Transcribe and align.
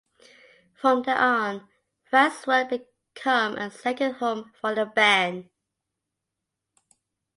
From 0.73 1.03
then 1.03 1.15
on, 1.17 1.67
France 2.09 2.47
would 2.47 2.69
become 2.69 3.55
a 3.55 3.69
second 3.69 4.13
home 4.15 4.51
for 4.59 4.73
the 4.73 4.87
band. 4.87 5.51